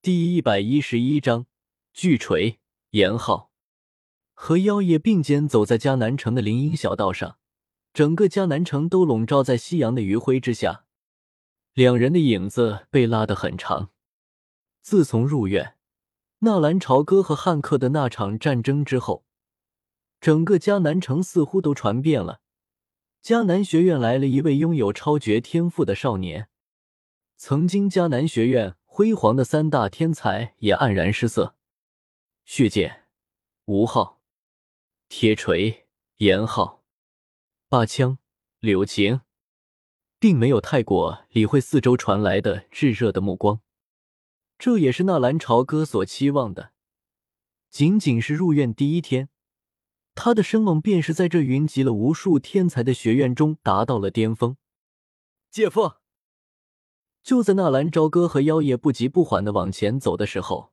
[0.00, 1.46] 第一百一十一章
[1.92, 2.60] 巨锤
[2.90, 3.50] 严浩
[4.32, 7.36] 和妖夜并肩走在迦南城的林荫小道上，
[7.92, 10.84] 整个迦南城都笼罩在夕阳的余晖之下，
[11.74, 13.90] 两人的影子被拉得很长。
[14.80, 15.74] 自从入院，
[16.38, 19.24] 纳兰朝歌和汉克的那场战争之后，
[20.20, 22.40] 整个迦南城似乎都传遍了，
[23.20, 26.48] 迦南学院来了一位拥有超绝天赋的少年。
[27.36, 28.76] 曾经迦南学院。
[28.98, 31.54] 辉煌的三大天才也黯然失色。
[32.44, 33.04] 血剑
[33.66, 34.20] 吴昊，
[35.08, 36.82] 铁锤严浩，
[37.68, 38.18] 八枪
[38.58, 39.20] 柳晴，
[40.18, 43.60] 并没有太过理会四周传来的炙热的目光。
[44.58, 46.72] 这也是纳兰朝歌所期望的。
[47.70, 49.28] 仅仅是入院第一天，
[50.16, 54.56] 他的声望便是在这云集了无数天才的学院中达到了巅峰。
[55.52, 55.98] 姐夫。
[57.22, 60.72] 就在纳兰朝歌和妖夜不急不缓的往前走的时候，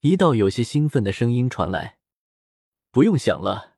[0.00, 1.98] 一道有些兴奋的声音传来
[2.92, 3.76] ：“不用想了，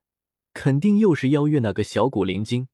[0.53, 2.69] 肯定又是妖月那个小古灵精。”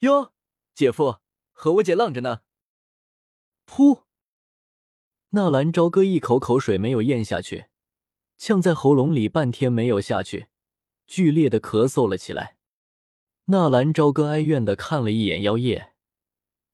[0.00, 0.32] 哟，
[0.74, 1.16] 姐夫
[1.52, 2.42] 和我姐浪着呢。
[3.66, 4.02] 噗！
[5.30, 7.66] 纳兰朝歌一口口水没有咽下去，
[8.36, 10.46] 呛在喉咙里半天没有下去，
[11.06, 12.56] 剧烈的咳嗽了起来。
[13.46, 15.94] 纳兰朝歌哀怨的看了一眼妖夜，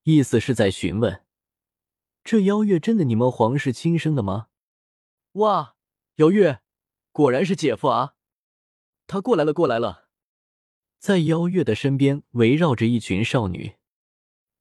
[0.02, 1.24] 意思是在询问。
[2.22, 4.48] 这妖月真的你们皇室亲生的吗？
[5.32, 5.74] 哇，
[6.16, 6.60] 妖月
[7.12, 8.14] 果然是姐夫啊！
[9.06, 10.08] 他过来了，过来了。
[10.98, 13.76] 在邀月的身边围绕着一群少女，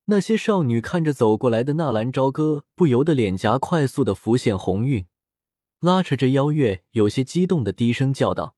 [0.06, 5.06] 那些少女看着走过来的纳兰朝歌，不由得脸颊快速的浮现红晕，
[5.82, 8.56] 拉扯着邀月，有些激动的低声叫道：“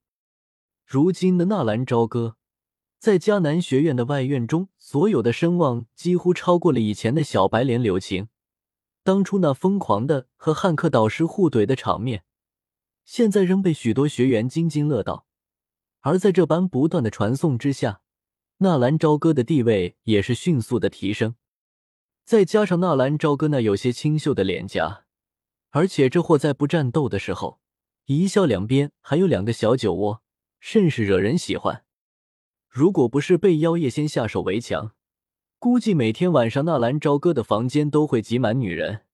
[0.86, 2.38] 如今的纳兰朝歌，
[3.00, 8.28] 在迦南学院的外院中，所有的声望几乎超过了以前的小白脸柳晴。”
[9.04, 12.24] 当初那疯狂的和汉克导师互怼的场面，
[13.04, 15.26] 现在仍被许多学员津津乐道。
[16.02, 18.02] 而在这般不断的传颂之下，
[18.58, 21.36] 纳兰朝歌的地位也是迅速的提升。
[22.24, 25.06] 再加上纳兰朝歌那有些清秀的脸颊，
[25.72, 27.59] 而且这货在不战斗的时候，
[28.06, 30.22] 一笑两边还有两个小酒窝，
[30.59, 31.86] 甚是惹人喜欢。
[32.70, 34.94] 如果不是被妖夜先下手为强，
[35.62, 39.06] 估计每天晚上纳兰朝歌的房间都会挤满女人。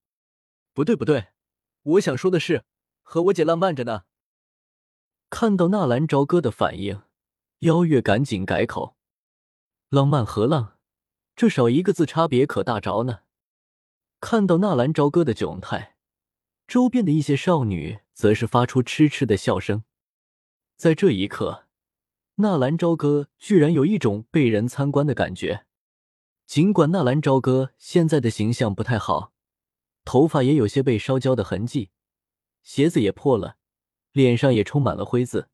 [0.72, 1.26] 不对不对，
[1.82, 2.64] 我想说的是，
[3.02, 4.04] 和我姐浪漫着呢。
[5.28, 7.02] 看到纳兰朝歌的反应，
[7.58, 8.96] 妖月赶紧改口
[9.90, 10.78] ：“浪漫何浪？
[11.36, 13.18] 这少一个字差别可大着呢。”
[14.18, 15.96] 看到纳兰朝歌的窘态，
[16.66, 19.84] 周边的一些少女则是发出痴痴的笑声。
[20.78, 21.66] 在这一刻，
[22.36, 25.66] 纳兰朝歌居然有一种被人参观的感觉。
[26.48, 29.34] 尽管纳兰朝歌现在的形象不太好，
[30.02, 31.90] 头发也有些被烧焦的痕迹，
[32.62, 33.58] 鞋子也破了，
[34.12, 35.50] 脸上也充满了灰渍，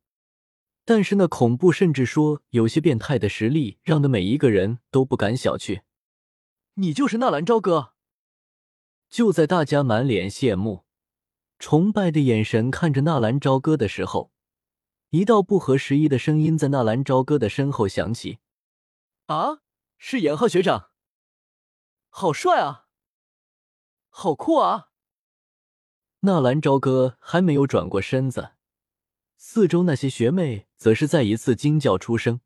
[0.84, 5.82] 但是那恐怖甚至说有些变态的实力，让的每一个人都不敢小觑。
[6.74, 7.94] 你就是纳兰朝歌？
[9.10, 10.84] 就在大家满脸羡慕、
[11.58, 14.30] 崇拜的眼神看着纳兰朝歌的时候，
[15.10, 18.38] 一道不合时宜的声音在纳兰朝歌的身后响起
[19.26, 19.62] ：“啊！”
[20.06, 20.90] 是严浩学长，
[22.10, 22.88] 好帅啊，
[24.10, 24.90] 好酷啊！
[26.20, 28.52] 纳兰朝歌还没有转过身子，
[29.38, 32.42] 四周那些学妹则是再一次惊叫出声。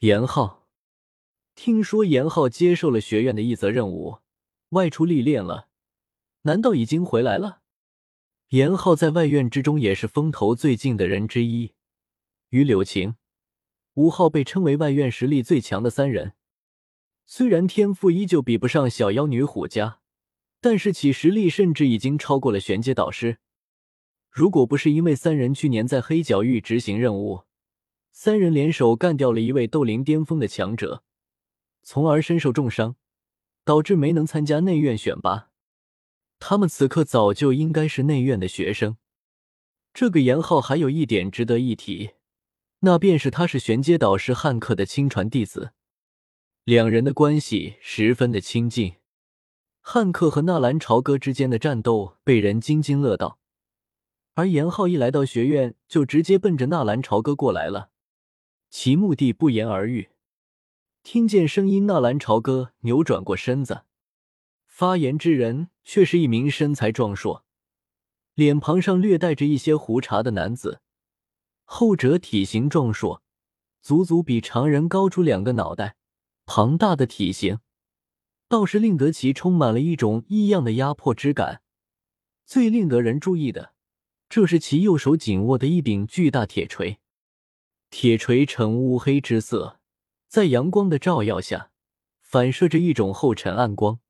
[0.00, 0.68] 严浩，
[1.54, 4.18] 听说严浩接受了学院的一则任务，
[4.68, 5.68] 外出历练了，
[6.42, 7.62] 难道已经回来了？
[8.48, 11.72] 严浩在外院之中也是风头最劲的人之一，
[12.50, 13.16] 与柳晴、
[13.94, 16.34] 吴昊被称为外院实力最强的三人。
[17.30, 20.00] 虽然天赋依旧比不上小妖女虎家，
[20.62, 23.36] 但是其实力甚至已经超过了玄阶导师。
[24.30, 27.42] 如果不是因为三人去年在黑角域执行任务，
[28.12, 31.02] 三人联手干掉了一位斗灵巅峰的强者，
[31.82, 32.96] 从而身受重伤，
[33.62, 35.50] 导致没能参加内院选拔，
[36.38, 38.96] 他们此刻早就应该是内院的学生。
[39.92, 42.12] 这个严浩还有一点值得一提，
[42.80, 45.72] 那便是他是玄阶导师汉克的亲传弟子。
[46.68, 48.96] 两人的关系十分的亲近，
[49.80, 53.38] 汉克和纳兰朝歌之间的战斗被人津津乐道，
[54.34, 57.88] 而严浩一来到学院就直接奔着纳兰朝歌过来了，
[58.68, 60.10] 其目的不言而喻。
[61.02, 63.84] 听见声音，纳兰朝歌扭转过身子，
[64.66, 67.46] 发言之人却是一名身材壮硕、
[68.34, 70.82] 脸庞上略带着一些胡茬的男子，
[71.64, 73.22] 后者体型壮硕，
[73.80, 75.94] 足足比常人高出两个脑袋。
[76.50, 77.58] 庞大的体型，
[78.48, 81.60] 倒是令得其充满了一种异样的压迫之感。
[82.46, 83.74] 最令得人注意的，
[84.30, 87.00] 这是其右手紧握的一柄巨大铁锤，
[87.90, 89.78] 铁锤呈乌黑之色，
[90.26, 91.70] 在阳光的照耀下，
[92.22, 94.00] 反射着一种厚沉暗光。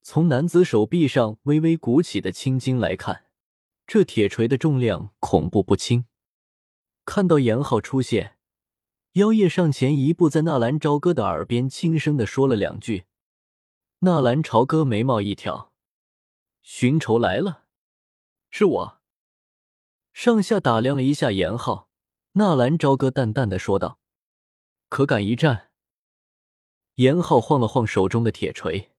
[0.00, 3.24] 从男子手臂上微微鼓起的青筋来看，
[3.84, 6.06] 这铁锤的重量恐怖不轻。
[7.04, 8.37] 看到严浩出现，
[9.12, 13.06] 妖夜上前一步，在纳兰朝歌的耳边轻声的说了两句。
[14.00, 15.72] 纳兰朝歌眉毛一挑，
[16.62, 17.64] 寻仇来了，
[18.50, 19.00] 是我。
[20.12, 21.88] 上下打量了一下严浩，
[22.32, 23.98] 纳兰朝歌淡淡的说道
[24.88, 25.70] ：“可敢一战？”
[26.96, 28.90] 严浩晃了晃手中的铁锤，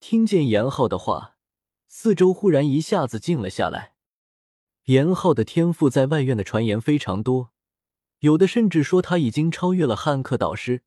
[0.00, 1.36] 听见严浩的话，
[1.88, 3.94] 四周忽然一下子静了下来。
[4.84, 7.53] 严浩的天赋在外院的传言非常多，
[8.24, 10.82] 有的甚至说他已经超越了汉克导师，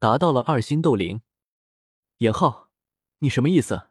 [0.00, 1.20] 达到了二星斗灵。
[2.18, 2.68] 严浩。
[3.20, 3.90] 你什么意思？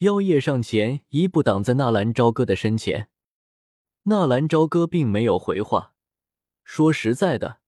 [0.00, 3.08] 妖夜上前一步挡在纳兰朝歌的身前，
[4.02, 5.94] 纳兰朝歌并没有回话。
[6.62, 7.60] 说实在的，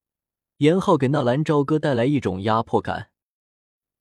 [0.57, 3.09] 严浩给纳兰朝歌带来一种压迫感，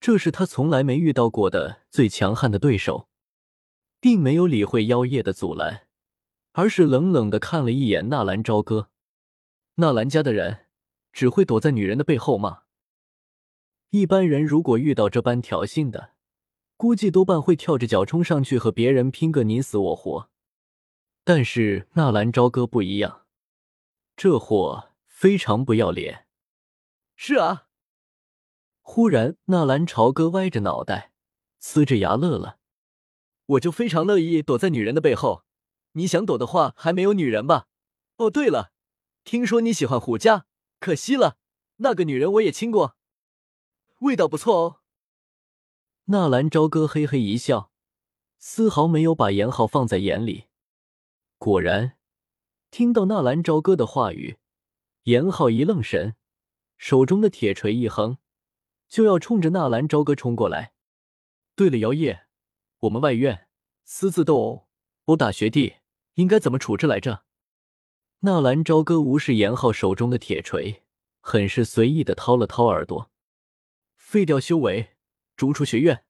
[0.00, 3.08] 这是他从来没遇到过的最强悍的对手，
[4.00, 5.86] 并没有理会妖夜的阻拦，
[6.52, 8.90] 而是冷冷的看了一眼纳兰朝歌。
[9.76, 10.66] 纳兰家的人
[11.12, 12.62] 只会躲在女人的背后吗？
[13.90, 16.12] 一般人如果遇到这般挑衅的，
[16.76, 20.30] 估计多半会跳着脚冲上去和别人拼个你死我活，
[21.24, 23.26] 但是纳兰朝歌不一样，
[24.16, 26.26] 这货非常不要脸。
[27.16, 27.66] 是啊，
[28.80, 31.12] 忽然纳兰朝歌歪着脑袋，
[31.60, 32.58] 呲着牙乐了。
[33.46, 35.44] 我就非常乐意躲在女人的背后，
[35.92, 37.66] 你想躲的话，还没有女人吧？
[38.16, 38.72] 哦，对了，
[39.24, 40.44] 听说你喜欢胡家，
[40.78, 41.38] 可惜了，
[41.76, 42.96] 那个女人我也亲过，
[44.00, 44.80] 味道不错哦。
[46.04, 47.72] 纳兰朝歌嘿嘿一笑，
[48.38, 50.44] 丝毫没有把严浩放在眼里。
[51.38, 51.96] 果然，
[52.70, 54.36] 听到纳兰朝歌的话语，
[55.04, 56.16] 严浩一愣神，
[56.76, 58.18] 手中的铁锤一横，
[58.88, 60.74] 就要冲着纳兰朝歌冲过来。
[61.56, 62.26] 对了，姚夜，
[62.80, 63.48] 我们外院
[63.84, 64.68] 私自斗殴、
[65.06, 65.76] 殴打学弟，
[66.14, 67.24] 应该怎么处置来着？
[68.24, 70.82] 纳兰朝歌无视严浩手中的铁锤，
[71.20, 73.10] 很是随意的掏了掏耳朵，
[73.96, 74.92] 废掉修为。
[75.36, 76.06] 逐出学院。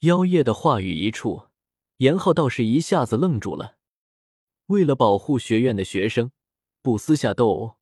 [0.00, 1.46] 妖夜的话语一出，
[1.98, 3.76] 严浩倒是一下子愣住了。
[4.66, 6.32] 为了保护学院的学生，
[6.82, 7.76] 不私下斗殴，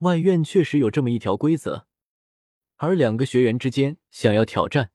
[0.00, 1.88] 外院确实有这么一条规则。
[2.76, 4.92] 而两个学员之间想要挑战，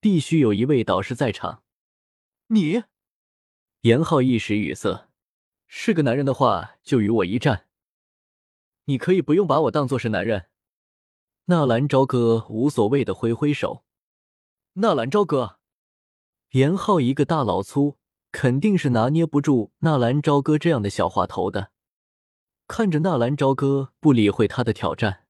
[0.00, 1.62] 必须有一位导师在场。
[2.48, 2.82] 你，
[3.82, 5.09] 严浩一时语塞。
[5.72, 7.66] 是个男人的话，就与我一战。
[8.86, 10.46] 你可以不用把我当做是男人。
[11.44, 13.84] 纳兰朝歌无所谓的挥挥手。
[14.74, 15.60] 纳兰朝歌，
[16.50, 17.98] 严浩一个大老粗，
[18.32, 21.70] 肯定是拿捏不住纳兰朝歌这样的小滑头的。
[22.66, 25.28] 看着纳兰朝歌不理会他的挑战，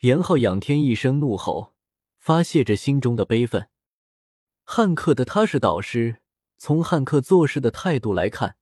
[0.00, 1.74] 严浩仰天一声怒吼，
[2.18, 3.68] 发泄着心中的悲愤。
[4.64, 6.20] 汉克的他是导师，
[6.58, 8.56] 从汉克做事的态度来看，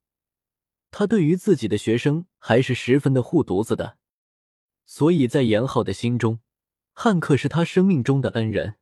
[0.92, 3.98] 他对于自己的学生还是十分的护犊子的。
[4.84, 6.40] 所以在严浩的心中，
[6.92, 8.76] 汉克是他生命中的恩人。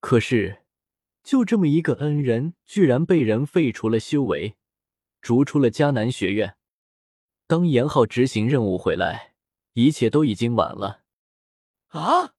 [0.00, 0.62] 可是，
[1.24, 4.56] 就这么一个恩人，居然被人废除了修为，
[5.20, 6.56] 逐出了迦南学院。
[7.48, 9.34] 当严浩执行任务回来，
[9.72, 11.02] 一切都已经晚了。
[11.88, 12.34] 啊！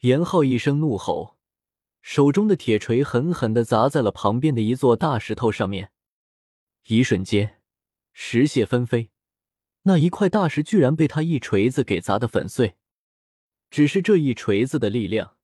[0.00, 1.38] 严浩一声怒吼，
[2.02, 5.92] 手中的铁锤狠狠的砸在了旁边的一座大石头上面。
[6.86, 7.62] 一瞬间，
[8.12, 9.10] 石屑纷飞，
[9.84, 12.76] 那一块大石居然被他一锤子给砸得粉碎。
[13.70, 15.36] 只是这一锤子的力量。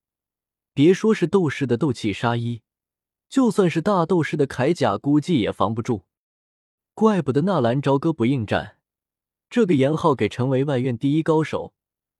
[0.74, 2.62] 别说是斗士的斗气杀衣，
[3.28, 6.06] 就算是大斗士的铠甲，估计也防不住。
[6.92, 8.76] 怪不得纳兰朝歌不应战，
[9.48, 11.74] 这个严浩给成为外院第一高手，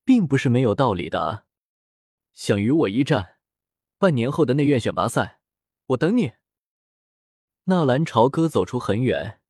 [0.05, 1.45] 并不是没有道理的啊！
[2.33, 3.37] 想与我一战，
[3.99, 5.41] 半年后的内院选拔赛，
[5.89, 6.33] 我等你。
[7.65, 9.41] 纳兰朝歌走出很远，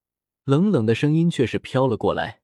[0.44, 2.42] 冷冷的声音却是飘了过来。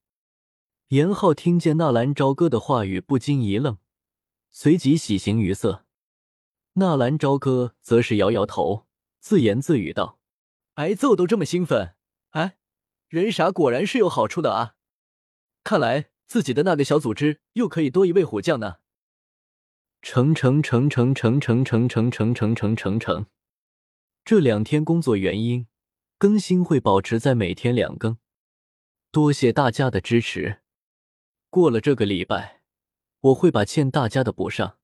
[0.89, 3.77] 严浩听见纳兰朝歌的话语，不禁一愣，
[4.49, 5.85] 随即喜形于色。
[6.73, 8.87] 纳兰朝歌则是摇摇头，
[9.19, 10.19] 自言自语道
[10.75, 11.95] ：“挨揍都这么兴奋，
[12.29, 12.57] 哎，
[13.09, 14.75] 人傻果然是有好处的啊！
[15.63, 18.77] 看来自己的那个小组织又可以多一位虎将呢。”
[20.01, 23.25] 成成成成成成成成成成成成成，
[24.27, 25.67] 这两天工作原因，
[26.17, 28.17] 更新会保持在每天两更。
[29.09, 30.59] 多谢大家的支持，
[31.49, 32.59] 过了这个礼拜，
[33.21, 34.79] 我会把欠大家的补上。